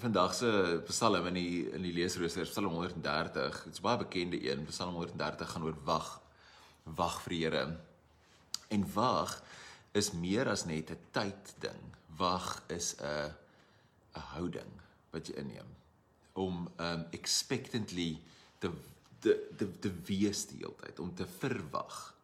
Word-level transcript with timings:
vandag 0.00 0.34
se 0.34 0.82
Psalm 0.88 1.26
in 1.26 1.34
die 1.38 1.70
in 1.72 1.82
die 1.82 1.92
leesrooster 1.94 2.48
Psalm 2.48 2.72
130. 2.74 3.64
Dit's 3.68 3.82
baie 3.84 4.00
bekende 4.00 4.40
een. 4.42 4.64
Psalm 4.66 4.94
130 4.94 5.50
gaan 5.50 5.66
oor 5.66 5.76
wag. 5.84 6.08
Wag 6.84 7.20
vir 7.22 7.34
die 7.34 7.42
Here. 7.44 7.64
En 8.74 8.86
wag 8.94 9.42
is 9.92 10.12
meer 10.12 10.48
as 10.50 10.64
net 10.64 10.90
'n 10.90 10.98
tyd 11.12 11.54
ding. 11.60 11.82
Wag 12.16 12.62
is 12.68 12.94
'n 12.98 13.30
'n 14.14 14.26
houding 14.34 14.72
wat 15.10 15.26
jy 15.26 15.34
inneem 15.38 15.70
om 16.34 16.68
um 16.78 17.04
expectantly 17.10 18.20
te 18.58 18.70
te 19.20 19.34
te, 19.56 19.78
te 19.78 19.90
wees 20.06 20.46
die 20.50 20.58
hele 20.58 20.74
tyd, 20.80 20.98
om 21.00 21.14
te 21.14 21.26
verwag 21.26 22.14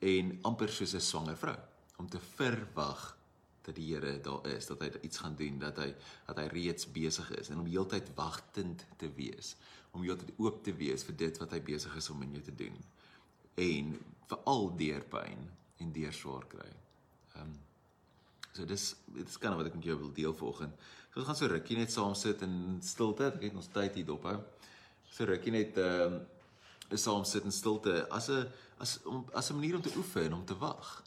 en 0.00 0.38
amper 0.42 0.68
soos 0.68 0.94
'n 0.94 1.00
swanger 1.00 1.36
vrou 1.36 1.58
om 1.96 2.08
te 2.08 2.18
verwag 2.36 3.16
dat 3.62 3.76
die 3.78 3.94
Here 3.94 4.20
daar 4.20 4.46
is, 4.50 4.66
dat 4.66 4.80
hy 4.82 4.90
iets 5.06 5.18
gaan 5.22 5.36
doen, 5.38 5.58
dat 5.62 5.78
hy 5.78 5.90
dat 6.26 6.38
hy 6.38 6.46
reeds 6.52 6.88
besig 6.92 7.30
is 7.38 7.50
en 7.52 7.60
om 7.62 7.68
heeltyd 7.70 8.10
wagtend 8.18 8.84
te 8.98 9.10
wees, 9.16 9.54
om 9.92 10.02
heeltyd 10.02 10.32
oop 10.42 10.62
te 10.64 10.74
wees 10.76 11.04
vir 11.06 11.18
dit 11.26 11.42
wat 11.42 11.54
hy 11.54 11.60
besig 11.62 11.94
is 11.98 12.10
om 12.10 12.22
in 12.26 12.38
jou 12.38 12.42
te 12.48 12.56
doen. 12.64 12.78
En 13.60 13.92
veral 14.32 14.72
deur 14.80 15.04
pyn 15.12 15.46
en 15.82 15.92
deur 15.94 16.16
swaar 16.16 16.48
kry. 16.50 16.72
Ehm 17.36 17.52
um, 17.52 17.60
so 18.52 18.66
dis 18.68 18.90
dit 19.14 19.28
is 19.28 19.38
kan 19.40 19.54
wat 19.56 19.70
ek 19.70 19.78
met 19.78 19.86
jou 19.88 19.94
wil 19.96 20.10
deel 20.12 20.34
vanoggend. 20.36 20.74
So 21.12 21.22
ons 21.22 21.28
gaan 21.30 21.38
so 21.38 21.48
rukkie 21.48 21.78
net 21.78 21.92
saam 21.92 22.12
sit 22.18 22.42
in 22.44 22.82
stilte. 22.84 23.30
Ek 23.30 23.46
het 23.46 23.56
ons 23.56 23.70
tyd 23.72 23.96
hier 23.96 24.08
dop 24.08 24.26
hou. 24.28 24.36
So 25.08 25.28
rukkie 25.28 25.54
net 25.54 25.78
ehm 25.80 26.18
um, 26.18 26.98
saam 27.00 27.24
sit 27.24 27.46
in 27.48 27.54
stilte 27.54 28.02
as 28.12 28.28
'n 28.28 28.44
as 28.78 28.98
om 29.08 29.24
as 29.32 29.50
'n 29.50 29.56
manier 29.56 29.76
om 29.76 29.82
te 29.82 29.96
oefen, 29.96 30.32
om 30.32 30.44
te 30.44 30.58
wag 30.58 31.02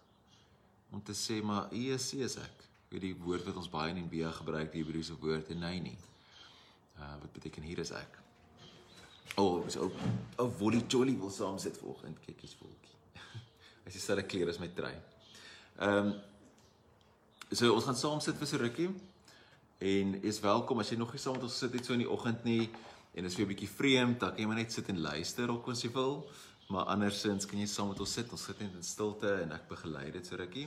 om 0.95 1.04
te 1.04 1.13
sê 1.13 1.41
maar 1.44 1.67
U 1.72 1.84
is 1.91 2.38
ek. 2.40 2.62
Weet 2.90 3.02
die 3.02 3.16
woord 3.20 3.44
wat 3.49 3.58
ons 3.59 3.72
baie 3.72 3.91
in 3.91 3.99
Hebreë 3.99 4.31
gebruik, 4.38 4.70
die 4.72 4.84
Hebreëse 4.84 5.17
woord 5.20 5.49
en 5.52 5.66
nee 5.66 5.81
nie. 5.90 5.98
Uh 6.95 7.16
wat 7.22 7.34
beteken 7.36 7.66
hier 7.67 7.81
is 7.84 7.91
ek? 7.91 8.22
O, 9.36 9.44
oh, 9.44 9.67
so 9.70 9.91
'n 10.39 10.52
volley 10.59 10.86
jolly 10.88 11.17
wil 11.20 11.30
saam 11.30 11.59
sit 11.59 11.78
vanoggend, 11.78 12.22
kyk 12.23 12.42
eens 12.42 12.55
volkie. 12.55 12.95
As 13.86 13.94
jy 13.94 14.00
sê 14.00 14.16
dat 14.16 14.30
klere 14.31 14.50
is 14.50 14.61
my 14.61 14.72
trei. 14.72 14.95
Ehm 15.80 16.14
um, 16.14 16.16
so 17.52 17.73
ons 17.73 17.86
gaan 17.86 18.00
saam 18.00 18.22
sit 18.23 18.39
vir 18.39 18.48
so 18.48 18.58
rukkie 18.58 18.89
en 19.80 20.16
is 20.23 20.39
welkom 20.39 20.80
as 20.80 20.89
jy 20.89 20.98
nog 20.98 21.11
nie 21.14 21.20
saam 21.22 21.36
met 21.36 21.44
ons 21.45 21.58
sit 21.59 21.73
het 21.75 21.86
so 21.86 21.94
in 21.94 22.02
die 22.02 22.09
oggend 22.09 22.44
nie 22.44 22.70
en 23.14 23.25
is 23.25 23.36
vir 23.36 23.45
'n 23.45 23.52
bietjie 23.53 23.70
vreemd, 23.70 24.20
dan 24.20 24.31
kan 24.31 24.39
jy 24.39 24.48
maar 24.48 24.58
net 24.64 24.72
sit 24.72 24.89
en 24.89 25.00
luister 25.00 25.52
ook 25.52 25.67
as 25.70 25.83
jy 25.83 25.92
wil. 25.92 26.25
Maar 26.67 26.89
andersins 26.95 27.45
kan 27.45 27.59
jy 27.59 27.67
saam 27.70 27.92
met 27.92 28.00
ons 28.02 28.14
sit. 28.17 28.31
Ons 28.33 28.48
sit 28.48 28.59
net 28.59 28.73
in 28.73 28.83
stilte 28.83 29.30
en 29.44 29.52
ek 29.53 29.67
begelei 29.70 30.08
dit 30.16 30.25
so 30.25 30.38
rukkie. 30.39 30.66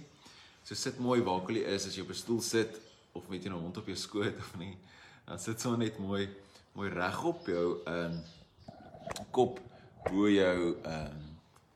So 0.64 0.74
sit 0.74 0.98
mooi 0.98 1.20
waar 1.22 1.46
jy 1.50 1.64
is 1.74 1.86
as 1.86 1.96
jy 1.96 2.02
op 2.02 2.10
'n 2.10 2.14
stoel 2.14 2.40
sit 2.40 2.80
of 3.12 3.28
met 3.28 3.42
jy 3.42 3.50
nou 3.50 3.60
hond 3.60 3.76
op 3.76 3.86
jou 3.86 3.96
skoot 3.96 4.36
of 4.36 4.56
nie. 4.58 4.76
Dan 5.26 5.38
sit 5.38 5.60
so 5.60 5.76
net 5.76 5.98
mooi 5.98 6.28
mooi 6.74 6.90
regop 6.90 7.46
jou 7.46 7.82
ehm 7.86 8.12
um, 8.12 8.22
kop 9.30 9.60
bo 10.10 10.28
jou 10.28 10.76
ehm 10.84 11.06
um, 11.06 11.24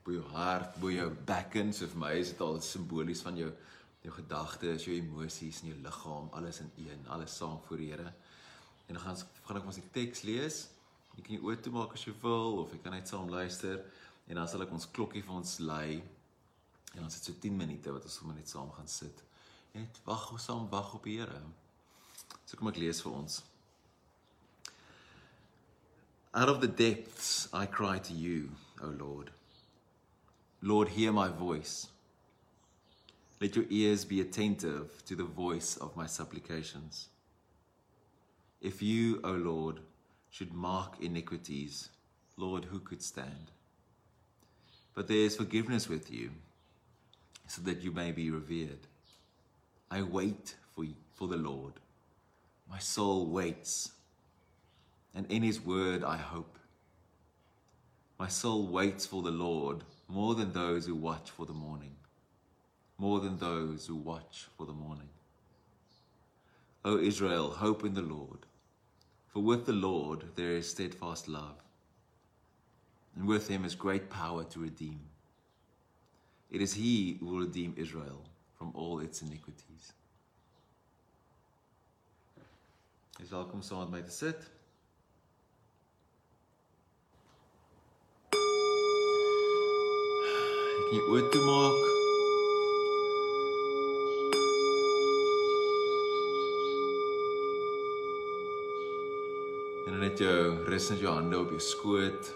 bo 0.05 0.12
jou 0.12 0.24
hart, 0.34 0.77
bo 0.80 0.91
jou 0.91 1.11
bekken. 1.27 1.72
So 1.72 1.86
vir 1.86 1.98
my 1.98 2.12
is 2.19 2.33
dit 2.33 2.41
al 2.41 2.61
simbolies 2.61 3.22
van 3.22 3.36
jou 3.36 3.52
jou 4.02 4.12
gedagtes, 4.16 4.84
jou 4.84 4.96
emosies 4.96 5.61
en 5.62 5.69
jou 5.69 5.78
liggaam, 5.83 6.28
alles 6.34 6.58
in 6.61 6.70
een, 6.77 7.05
alles 7.06 7.36
saam 7.36 7.61
voor 7.67 7.77
die 7.77 7.91
Here. 7.92 8.12
En 8.89 8.94
dan 8.94 9.02
gaan 9.02 9.17
gaan 9.46 9.56
ek 9.61 9.69
ons 9.70 9.78
die 9.78 9.91
teks 9.94 10.22
lees. 10.27 10.69
Jy 11.17 11.22
kan 11.22 11.36
jou 11.36 11.44
oë 11.50 11.61
toemaak 11.62 11.94
as 11.94 12.06
jy 12.06 12.14
wil 12.22 12.58
of 12.64 12.72
jy 12.72 12.80
kan 12.83 12.96
net 12.96 13.08
saam 13.08 13.30
luister 13.30 13.78
en 14.27 14.39
dan 14.39 14.48
sal 14.48 14.64
ek 14.64 14.72
ons 14.72 14.89
klokkie 14.91 15.22
vir 15.22 15.34
ons 15.34 15.58
lei 15.61 16.02
En 16.96 17.04
ons 17.04 17.14
het 17.14 17.24
so 17.24 17.32
10 17.40 17.56
minute 17.56 17.92
wat 17.92 18.04
ons 18.04 18.14
sommer 18.20 18.36
net 18.36 18.48
saam 18.48 18.70
gaan 18.72 18.88
sit. 18.88 19.22
Net 19.72 20.00
wag 20.04 20.28
saam 20.40 20.68
wag 20.68 20.94
op 20.94 21.08
die 21.08 21.18
Here. 21.20 21.40
So 22.44 22.58
kom 22.60 22.68
ek 22.68 22.80
lees 22.82 23.00
vir 23.04 23.14
ons. 23.16 23.40
Out 26.32 26.48
of 26.48 26.60
the 26.60 26.68
depths 26.68 27.48
I 27.52 27.66
cry 27.66 27.98
to 27.98 28.14
you, 28.14 28.50
O 28.82 28.88
Lord. 28.88 29.30
Lord, 30.62 30.88
hear 30.88 31.12
my 31.12 31.28
voice. 31.28 31.89
Let 33.40 33.56
your 33.56 33.67
ears 33.68 34.05
be 34.05 34.20
attentive 34.20 35.02
to 35.06 35.17
the 35.17 35.24
voice 35.24 35.77
of 35.77 35.96
my 35.96 36.06
supplications. 36.06 37.08
If 38.61 38.80
you, 38.80 39.20
O 39.24 39.33
Lord, 39.33 39.80
should 40.30 40.52
mark 40.55 41.00
iniquities, 41.00 41.88
Lord, 42.36 42.67
who 42.67 42.78
could 42.78 43.02
stand? 43.02 43.50
But 44.94 45.08
there 45.08 45.27
is 45.27 45.36
forgiveness 45.36 45.88
with 45.88 46.11
you 46.11 46.30
so 47.47 47.63
that 47.63 47.83
you 47.83 47.91
may 47.91 48.13
be 48.13 48.30
revered. 48.30 48.86
I 49.91 50.03
wait 50.03 50.55
for, 50.75 50.85
for 51.13 51.29
the 51.29 51.36
Lord. 51.36 51.75
My 52.70 52.79
soul 52.79 53.27
waits, 53.27 53.92
and 55.14 55.30
in 55.30 55.42
his 55.42 55.61
word 55.61 56.03
I 56.03 56.17
hope. 56.17 56.57
My 58.19 58.29
soul 58.29 58.67
waits 58.67 59.05
for 59.05 59.23
the 59.23 59.30
Lord 59.30 59.85
more 60.08 60.35
than 60.35 60.53
those 60.53 60.86
who 60.86 60.95
watch 60.95 61.30
for 61.30 61.45
the 61.45 61.53
morning, 61.53 61.97
more 62.97 63.20
than 63.20 63.36
those 63.39 63.86
who 63.86 63.97
watch 63.97 64.47
for 64.57 64.64
the 64.64 64.73
morning. 64.73 65.09
O 66.85 66.98
Israel, 66.98 67.51
hope 67.51 67.85
in 67.85 67.95
the 67.95 68.03
Lord, 68.03 68.41
for 69.29 69.41
with 69.41 69.67
the 69.67 69.73
Lord 69.73 70.24
there 70.36 70.53
is 70.53 70.70
steadfast 70.70 71.29
love, 71.29 71.63
and 73.14 73.27
with 73.27 73.48
him 73.48 73.64
is 73.64 73.74
great 73.74 74.09
power 74.09 74.45
to 74.45 74.59
redeem. 74.59 75.01
It 76.52 76.61
is 76.61 76.74
he 76.74 77.17
who 77.18 77.27
will 77.27 77.40
redeem 77.46 77.73
Israel 77.79 78.20
from 78.58 78.73
all 78.74 79.01
its 79.01 79.23
iniquities. 79.23 79.92
Is 83.23 83.30
welkom 83.30 83.63
saam 83.63 83.79
met 83.79 83.90
my 83.90 84.01
te 84.05 84.13
sit. 84.13 84.42
Ek 90.77 90.91
jou 90.92 91.07
oë 91.14 91.23
toemaak. 91.33 91.79
En 99.86 99.96
net 100.05 100.20
jou 100.20 100.36
rus 100.68 100.91
net 100.92 101.01
jou 101.01 101.17
hande 101.17 101.41
op 101.41 101.57
jou 101.57 101.62
skoot. 101.70 102.35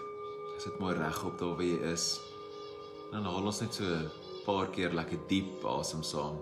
Sit 0.57 0.81
mooi 0.81 0.95
regop 0.97 1.37
daar 1.37 1.53
waar 1.53 1.69
jy 1.69 1.93
is. 1.93 2.07
Dan 3.11 3.23
haal 3.23 3.45
ons 3.49 3.61
net 3.61 3.73
so 3.73 3.83
'n 3.83 4.09
paar 4.45 4.67
keer 4.75 4.91
lekker 4.99 5.19
diep 5.29 5.63
asem 5.65 6.03
saam. 6.03 6.37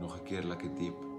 Nog 0.00 0.12
'n 0.16 0.24
keer 0.28 0.44
lekker 0.44 0.72
diep. 0.78 1.11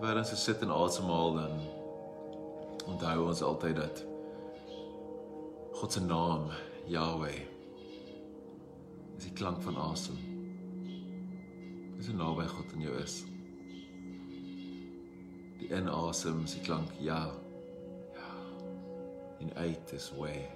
Terwyl 0.00 0.16
ons 0.16 0.30
sit 0.40 0.62
en 0.64 0.70
asemhaal 0.72 1.34
dan 1.36 1.58
onthou 2.88 3.26
ons 3.28 3.42
altyd 3.44 3.74
dat 3.76 3.98
God 5.76 5.92
se 5.92 6.00
naam 6.00 6.46
Yahweh 6.88 7.36
is 9.18 9.26
die 9.26 9.34
klank 9.36 9.60
van 9.60 9.76
asem. 9.76 10.16
Dis 11.98 12.08
hoe 12.08 12.16
naby 12.16 12.46
God 12.48 12.72
in 12.78 12.86
jou 12.86 12.94
is. 13.02 13.18
Die 15.60 15.68
inasem 15.68 16.40
is 16.48 16.56
die 16.56 16.64
klank 16.64 16.96
ja. 17.04 17.20
Ja. 18.16 18.32
En 19.44 19.52
uit 19.60 19.92
is 19.98 20.08
way. 20.16 20.48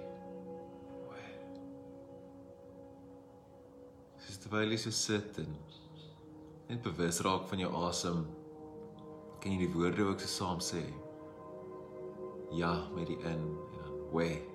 terwyl 4.45 4.75
jy 4.75 4.77
so 4.77 4.93
sit 4.93 5.39
en 5.41 5.53
net 6.69 6.83
bewus 6.85 7.17
raak 7.25 7.47
van 7.49 7.61
jou 7.63 7.69
asem 7.87 8.19
kan 9.45 9.53
jy 9.53 9.67
die 9.67 9.73
woorde 9.77 10.01
ook 10.09 10.21
so 10.23 10.27
saam 10.27 10.59
sê. 10.59 10.81
Ja 12.57 12.87
met 12.95 13.05
die 13.11 13.17
in 13.17 13.25
en 13.29 13.43
dan 13.77 13.93
we 14.11 14.54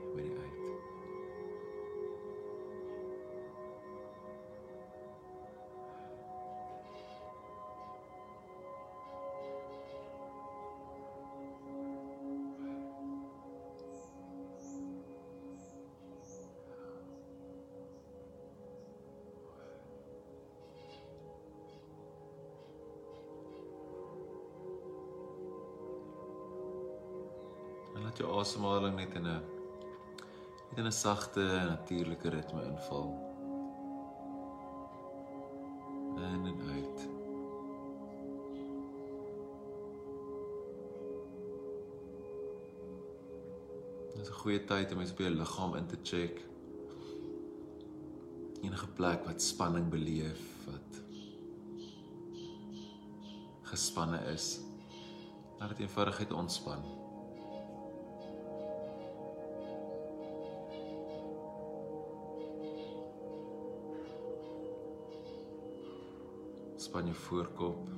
jou 28.20 28.36
asemhaling 28.40 28.96
net 28.96 29.14
in 29.16 29.26
'n 29.26 29.40
net 30.70 30.78
in 30.78 30.86
'n 30.86 30.92
sagte, 30.92 31.40
natuurlike 31.40 32.28
ritme 32.28 32.62
inval. 32.64 33.08
In 36.16 36.46
en 36.46 36.60
uit. 36.76 36.98
Dit 44.14 44.22
is 44.22 44.28
'n 44.28 44.40
goeie 44.42 44.64
tyd 44.64 44.92
om 44.92 45.00
eens 45.00 45.10
op 45.10 45.18
jou 45.18 45.30
liggaam 45.30 45.74
in 45.74 45.86
te 45.86 45.98
check. 46.02 46.44
Enige 48.62 48.88
plek 48.88 49.24
wat 49.24 49.42
spanning 49.42 49.88
beleef, 49.88 50.66
wat 50.66 51.02
gespanne 53.62 54.18
is, 54.18 54.60
laat 55.58 55.68
dit 55.68 55.78
eenvoudig 55.78 56.32
ontspan. 56.32 56.99
Span 66.90 67.06
jou 67.06 67.14
voorkop. 67.14 67.90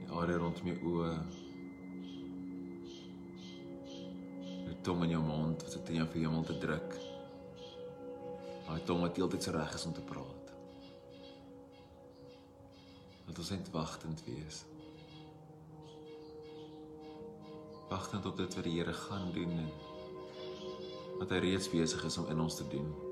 Die 0.00 0.08
area 0.10 0.40
rondom 0.42 0.70
jou 0.72 0.90
oë. 0.90 1.12
Jou 4.64 4.74
tong 4.88 5.04
in 5.06 5.14
jou 5.14 5.20
mond 5.22 5.62
wat 5.62 5.76
dit 5.76 5.92
in 5.94 6.00
jou 6.00 6.08
hemel 6.16 6.48
te 6.50 6.58
druk. 6.66 6.98
Daai 8.66 8.82
tong 8.90 9.06
wat 9.06 9.22
heeltyd 9.22 9.46
so 9.46 9.54
reg 9.54 9.78
is 9.78 9.86
om 9.86 9.94
te 9.94 10.02
praat. 10.10 10.52
Laat 13.28 13.44
ons 13.46 13.54
net 13.54 13.74
wagtend 13.78 14.26
wees. 14.26 14.64
Wagtend 17.86 18.26
op 18.26 18.42
dit 18.42 18.58
wat 18.58 18.66
die 18.66 18.78
Here 18.80 18.98
gaan 19.06 19.30
doen 19.30 19.60
en 19.62 19.74
wat 21.20 21.30
hy 21.30 21.44
reeds 21.52 21.70
besig 21.70 22.02
is 22.10 22.18
om 22.18 22.32
in 22.34 22.48
ons 22.50 22.58
te 22.58 22.66
doen. 22.74 23.05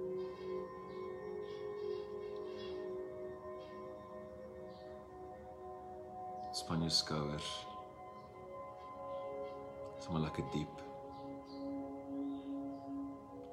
Span 6.55 6.85
jou 6.87 6.91
skouers. 6.91 7.67
Sommer 9.99 10.21
lekker 10.23 10.45
diep. 10.53 10.83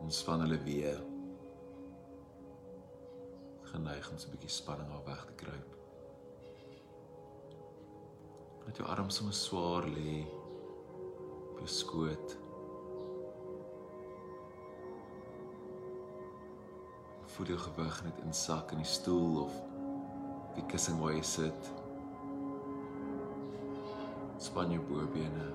Ontspan 0.04 0.44
hulle 0.46 0.60
weer. 0.62 1.02
Geneig 3.72 4.12
om 4.12 4.22
so 4.22 4.28
'n 4.28 4.36
bietjie 4.36 4.54
spanning 4.54 4.92
af 4.92 5.06
weg 5.06 5.26
te 5.26 5.34
kruip. 5.34 5.76
Laat 8.66 8.78
jou 8.78 8.88
arms 8.88 9.16
sommer 9.16 9.34
swaar 9.34 9.84
lê 9.98 10.26
op 11.50 11.58
jou 11.58 11.68
skoot. 11.68 12.38
Voel 17.26 17.48
jou 17.48 17.58
gewig 17.58 18.04
net 18.04 18.20
insak 18.20 18.72
in 18.72 18.78
die 18.78 18.94
stoel 18.98 19.44
of 19.44 19.54
die 20.56 20.66
kussing 20.66 21.00
waar 21.00 21.14
jy 21.14 21.24
sit 21.24 21.81
span 24.52 24.72
jou 24.72 24.84
bobene. 24.84 25.46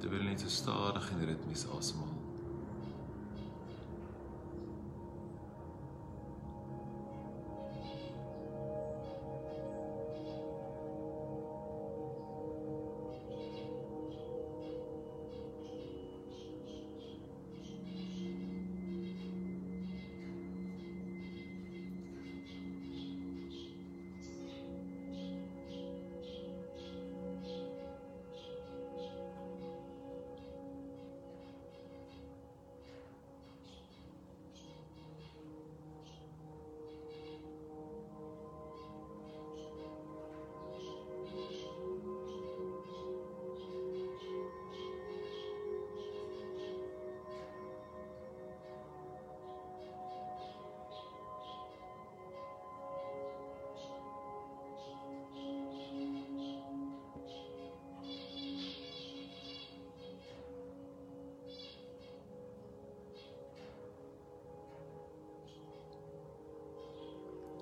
Terwyl 0.00 0.24
jy 0.24 0.30
net 0.30 0.40
so 0.40 0.48
stadig 0.48 1.10
en 1.12 1.26
ritmies 1.28 1.66
asemhaal. 1.76 2.33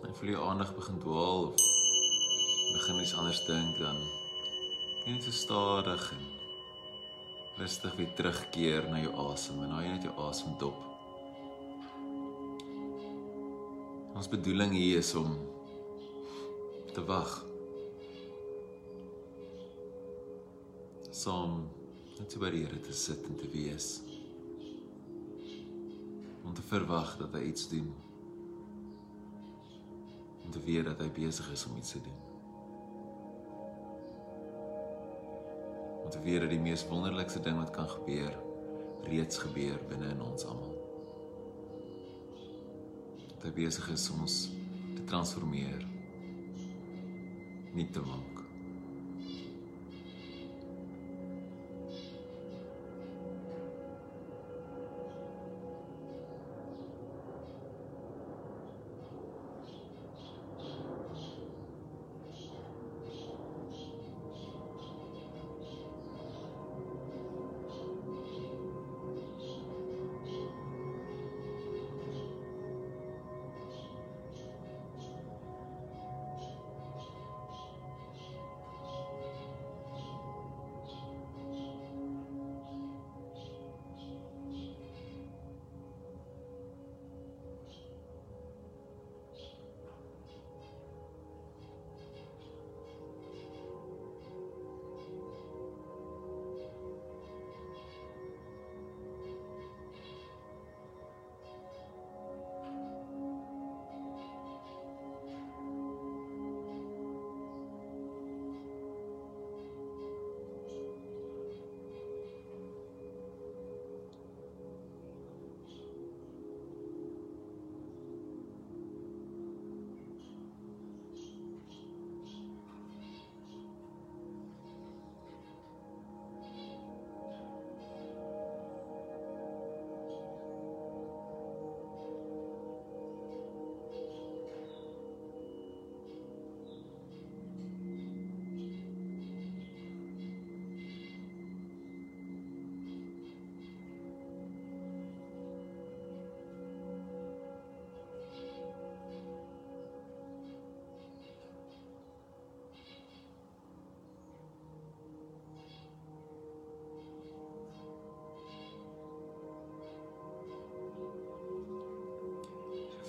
En 0.02 0.14
voel 0.18 0.32
jy 0.32 0.38
aandag 0.42 0.72
begin 0.74 0.98
dwaal 0.98 1.44
of 1.52 1.60
begin 2.72 3.00
iets 3.00 3.14
anders 3.14 3.44
dink 3.46 3.76
dan 3.78 4.00
net 5.06 5.22
so 5.22 5.30
stadig 5.30 6.08
en 6.16 6.24
rustig 7.60 7.94
weer 8.00 8.10
terugkeer 8.18 8.88
na 8.90 8.98
jou 8.98 9.12
asem 9.28 9.62
en 9.62 9.76
jy 9.78 9.92
net 9.92 10.08
jou 10.08 10.16
asem 10.26 10.56
dop. 10.58 10.82
Ons 14.18 14.30
bedoeling 14.34 14.74
hier 14.74 14.98
is 15.04 15.14
om 15.14 15.38
te 16.92 17.06
wag. 17.06 17.38
Saam 21.14 21.60
net 22.18 22.26
so 22.26 22.42
by 22.42 22.50
die 22.50 22.66
Here 22.66 22.82
te 22.82 22.96
sit 23.06 23.22
en 23.30 23.38
te 23.38 23.54
wees. 23.54 23.92
Om 26.42 26.56
te 26.58 26.72
verwag 26.74 27.20
dat 27.22 27.38
hy 27.38 27.52
iets 27.52 27.70
doen 27.70 27.94
te 30.52 30.60
weet 30.60 30.84
dat 30.84 31.00
hy 31.00 31.08
besig 31.16 31.48
is 31.52 31.66
om 31.66 31.76
iets 31.80 31.94
te 31.96 32.00
doen. 32.04 32.20
Om 36.04 36.10
te 36.10 36.20
weet 36.22 36.40
dat 36.44 36.52
die 36.52 36.60
mees 36.60 36.84
wonderlikste 36.88 37.40
ding 37.40 37.58
wat 37.60 37.72
kan 37.74 37.88
gebeur 37.88 38.36
reeds 39.08 39.38
gebeur 39.42 39.80
binne 39.88 40.12
in 40.14 40.22
ons 40.22 40.44
almal. 40.46 40.76
Dat 43.32 43.48
hy 43.48 43.54
besig 43.56 43.88
is 43.94 44.10
om 44.14 44.22
ons 44.26 44.36
te 44.94 45.04
transformeer. 45.08 45.82
Nie 47.74 47.88
te 47.90 48.04
maak. 48.06 48.31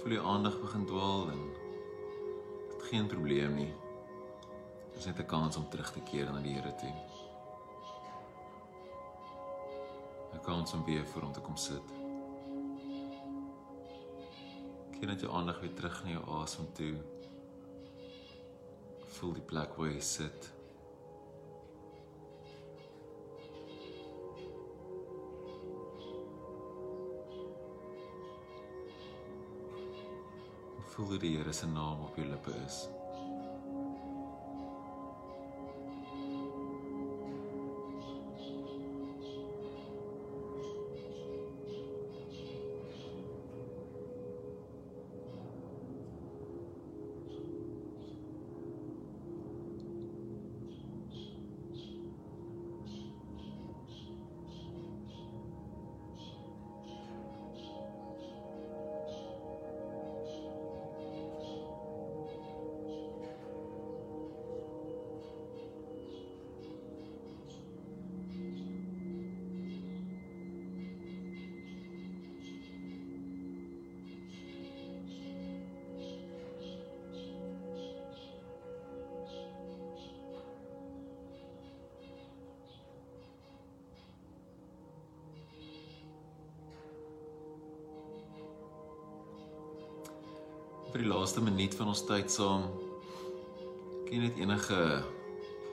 Voel 0.03 0.17
jou 0.17 0.25
aandag 0.27 0.57
begin 0.60 0.86
dwaal 0.86 1.29
en 1.31 1.43
dit 2.69 2.81
geen 2.89 3.05
probleem 3.07 3.53
nie. 3.55 3.74
Dis 4.91 5.05
net 5.05 5.19
'n 5.19 5.25
kans 5.25 5.55
om 5.55 5.69
terug 5.69 5.91
te 5.91 6.01
keer 6.01 6.31
na 6.31 6.41
die 6.41 6.53
Here 6.53 6.75
toe. 6.75 6.93
'n 10.33 10.41
Kans 10.41 10.74
om 10.74 10.83
weer 10.83 11.05
voor 11.05 11.22
hom 11.22 11.31
te 11.31 11.39
kom 11.39 11.55
sit. 11.55 11.88
Keer 14.91 15.07
net 15.07 15.22
jou 15.22 15.31
aandag 15.33 15.60
weer 15.60 15.74
terug 15.74 16.03
na 16.03 16.10
jou 16.10 16.41
asem 16.41 16.74
toe. 16.74 16.95
Voel 19.07 19.33
die 19.33 19.48
plek 19.51 19.75
waar 19.75 19.88
jy 19.88 20.00
sit. 20.00 20.52
Voel 30.94 31.06
hoe 31.06 31.18
die 31.18 31.38
Here 31.38 31.54
se 31.54 31.66
naam 31.66 32.04
op 32.06 32.16
jou 32.16 32.28
lippe 32.28 32.52
is. 32.66 32.84
Vir 90.94 91.02
die 91.02 91.10
laaste 91.10 91.42
minuut 91.42 91.74
van 91.74 91.90
ons 91.90 92.04
tyd 92.06 92.30
saam 92.30 92.68
jy 94.12 94.20
net 94.22 94.36
enige 94.38 94.76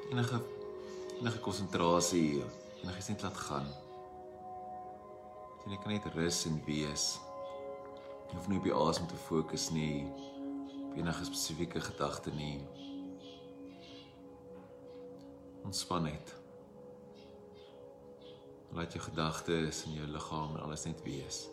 enige 0.09 0.39
enige 1.19 1.43
konsentrasie 1.45 2.39
enigiets 2.81 3.11
net 3.13 3.25
laat 3.27 3.37
gaan. 3.37 3.69
Jy 5.69 5.77
kan 5.83 5.93
net 5.93 6.09
rus 6.15 6.39
en 6.49 6.57
wees. 6.65 7.05
Jy 8.31 8.39
hoef 8.39 8.49
nie 8.49 8.63
op 8.63 8.71
die 8.71 8.75
asem 8.87 9.11
te 9.13 9.21
fokus 9.27 9.69
nie. 9.77 10.09
Op 10.87 10.97
enige 10.97 11.29
spesifieke 11.29 11.85
gedagte 11.85 12.33
nie. 12.41 12.57
Ontspan 15.69 16.09
net. 16.09 16.33
Laat 18.73 18.97
jou 18.97 19.05
gedagtes 19.05 19.85
en 19.85 20.01
jou 20.01 20.13
liggaam 20.17 20.57
en 20.57 20.65
alles 20.65 20.89
net 20.89 21.05
wees. 21.05 21.51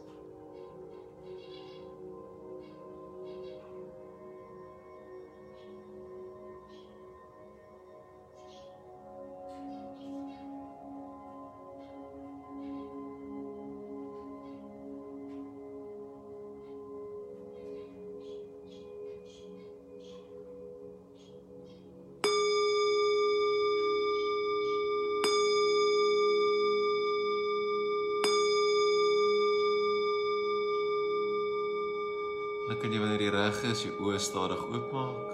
Kan 32.88 32.96
jy 32.96 33.02
wanneer 33.04 33.20
jy 33.26 33.32
reg 33.34 33.58
is, 33.68 33.82
jou 33.84 33.96
oë 34.08 34.20
stadig 34.24 34.62
oopmaak. 34.64 35.32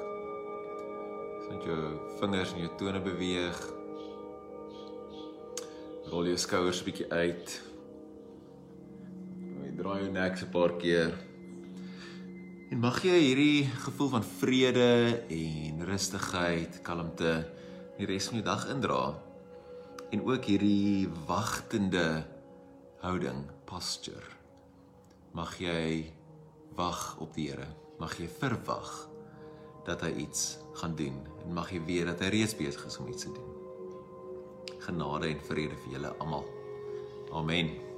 Sien 1.43 1.59
jou 1.61 1.81
vingers 2.17 2.53
en 2.55 2.61
jou 2.63 2.69
tone 2.79 3.01
beweeg. 3.05 3.59
Rol 6.09 6.31
jou 6.31 6.39
skouers 6.41 6.79
'n 6.81 6.87
bietjie 6.87 7.05
uit. 7.13 7.53
Jy 9.61 9.69
draai 9.77 9.99
jou 10.01 10.09
nek 10.09 10.41
'n 10.41 10.49
paar 10.49 10.73
keer. 10.81 11.13
En 12.71 12.79
mag 12.79 12.97
jy 13.03 13.19
hierdie 13.21 13.69
gevoel 13.85 14.09
van 14.09 14.23
vrede 14.23 15.21
en 15.29 15.85
rustigheid, 15.85 16.81
kalmte 16.81 17.45
die 17.99 18.07
res 18.07 18.29
van 18.29 18.41
die 18.41 18.49
dag 18.49 18.65
indra. 18.65 19.13
En 20.09 20.25
ook 20.25 20.43
hierdie 20.45 21.07
wagtende 21.27 22.25
houding, 23.01 23.45
posture. 23.65 24.33
Mag 25.33 25.59
jy 25.59 26.13
wag 26.75 27.17
op 27.19 27.33
die 27.33 27.49
Here. 27.49 27.67
Mag 27.99 28.17
jy 28.17 28.27
verwag 28.27 28.91
dat 29.85 30.01
hy 30.01 30.13
iets 30.25 30.57
gaan 30.79 30.95
doen 30.95 31.19
en 31.43 31.53
mag 31.53 31.71
jy 31.71 31.81
weet 31.85 32.09
dat 32.11 32.23
hy 32.23 32.31
reeds 32.33 32.55
besig 32.57 32.85
is 32.87 32.97
om 32.97 33.09
iets 33.11 33.27
te 33.27 33.31
doen. 33.35 33.49
Genade 34.83 35.29
en 35.31 35.41
vrede 35.47 35.77
vir 35.85 35.97
julle 35.97 36.13
almal. 36.19 36.45
Amen. 37.33 37.92